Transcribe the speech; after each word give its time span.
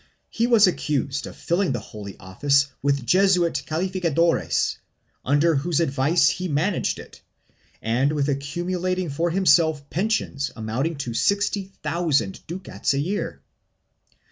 He 0.31 0.47
was 0.47 0.65
accused 0.65 1.27
of 1.27 1.35
filling 1.35 1.73
the 1.73 1.79
Holy 1.79 2.17
Office 2.19 2.71
with 2.81 3.05
Jesuit 3.05 3.61
calificadores, 3.67 4.77
under 5.23 5.53
whose 5.53 5.79
advice 5.79 6.27
he 6.27 6.47
managed 6.47 6.97
it, 6.97 7.21
and 7.83 8.11
with 8.11 8.27
accumulating 8.27 9.11
for 9.11 9.29
himself 9.29 9.87
pensions 9.91 10.49
amounting 10.55 10.95
to 10.95 11.13
sixty 11.13 11.65
thousand 11.83 12.39
ducats 12.47 12.95
a 12.95 12.99
year. 12.99 13.43